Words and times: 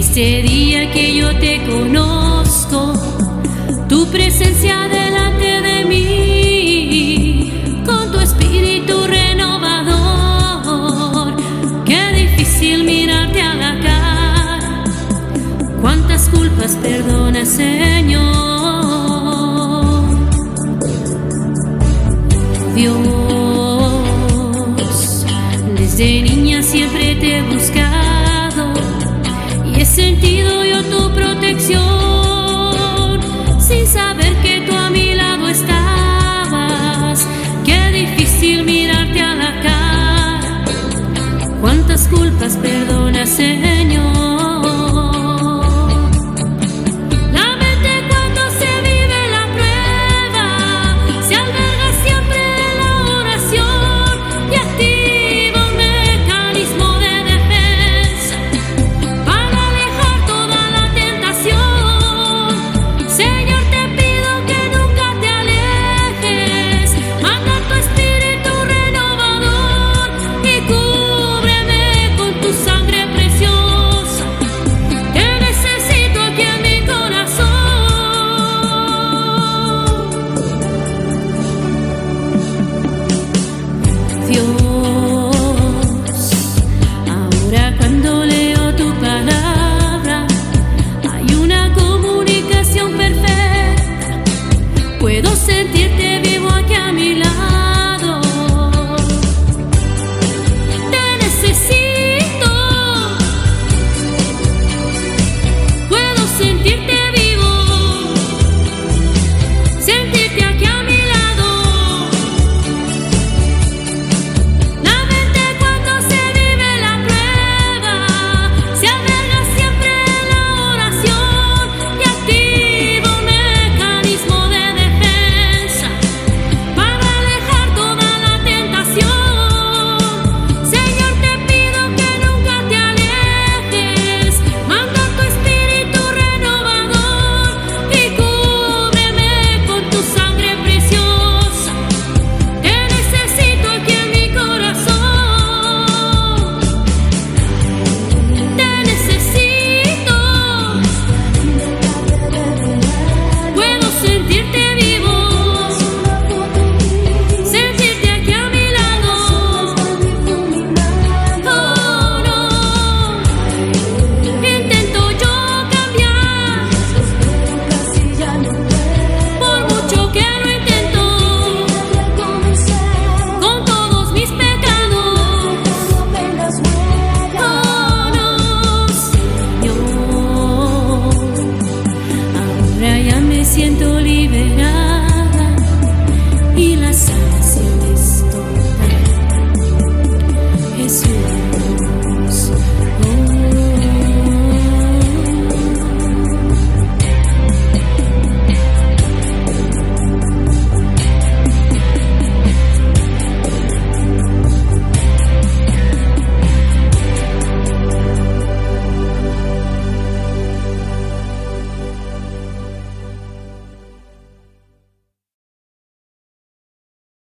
Este 0.00 0.42
día 0.42 0.90
que 0.92 1.14
yo 1.14 1.28
te 1.38 1.62
conozco, 1.66 2.94
tu 3.86 4.06
presencia 4.06 4.88
delante 4.88 5.60
de 5.60 5.84
mí, 5.84 7.52
con 7.84 8.10
tu 8.10 8.18
espíritu 8.18 8.94
renovador, 9.06 9.76
qué 11.84 12.12
difícil 12.14 12.84
mirarte 12.84 13.42
a 13.42 13.54
la 13.54 13.78
cara, 13.78 14.84
cuántas 15.82 16.30
culpas 16.30 16.78
perdona 16.82 17.44
Señor. 17.44 18.24
Dios, 22.74 22.96
desde 25.76 26.22
niña 26.22 26.62
siempre 26.62 27.16
te 27.16 27.36
he 27.36 27.42
sentido 29.90 30.64
yo 30.64 30.82
tu 30.84 31.12
protección. 31.12 31.80
Sin 33.60 33.86
saber 33.86 34.34
que 34.42 34.60
tú 34.66 34.74
a 34.74 34.88
mi 34.90 35.14
lado 35.14 35.48
estabas. 35.48 37.26
Qué 37.64 37.90
difícil 37.92 38.64
mirarte 38.64 39.20
a 39.20 39.34
la 39.34 39.60
cara, 39.60 40.64
cuántas 41.60 42.08
culpas 42.08 42.56
perdona 42.56 43.26
Ahora, 87.08 87.74
cuando 87.78 88.24
leo 88.24 88.74
tu 88.76 88.88
palabra, 89.00 90.26
hay 91.10 91.34
una 91.34 91.72
comunicación 91.74 92.96
perfecta. 92.96 94.22
Puedo 95.00 95.34
sentir. 95.34 95.89